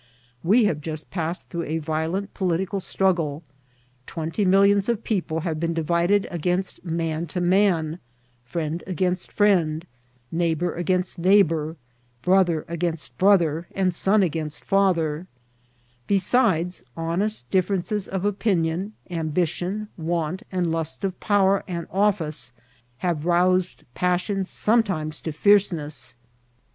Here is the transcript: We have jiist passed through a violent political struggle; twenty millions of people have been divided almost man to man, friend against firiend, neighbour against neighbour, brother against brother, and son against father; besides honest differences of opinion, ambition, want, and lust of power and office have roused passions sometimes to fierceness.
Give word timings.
We 0.43 0.63
have 0.63 0.81
jiist 0.81 1.11
passed 1.11 1.49
through 1.49 1.61
a 1.65 1.77
violent 1.77 2.33
political 2.33 2.79
struggle; 2.79 3.43
twenty 4.07 4.45
millions 4.45 4.89
of 4.89 5.03
people 5.03 5.41
have 5.41 5.59
been 5.59 5.75
divided 5.75 6.25
almost 6.31 6.83
man 6.83 7.27
to 7.27 7.39
man, 7.39 7.99
friend 8.43 8.83
against 8.87 9.31
firiend, 9.31 9.83
neighbour 10.31 10.73
against 10.73 11.19
neighbour, 11.19 11.75
brother 12.23 12.65
against 12.67 13.15
brother, 13.19 13.67
and 13.75 13.93
son 13.93 14.23
against 14.23 14.63
father; 14.65 15.27
besides 16.07 16.83
honest 16.97 17.51
differences 17.51 18.07
of 18.07 18.25
opinion, 18.25 18.93
ambition, 19.11 19.87
want, 19.97 20.41
and 20.51 20.71
lust 20.71 21.03
of 21.03 21.19
power 21.19 21.63
and 21.67 21.85
office 21.91 22.53
have 22.97 23.27
roused 23.27 23.83
passions 23.93 24.49
sometimes 24.49 25.21
to 25.21 25.31
fierceness. 25.31 26.15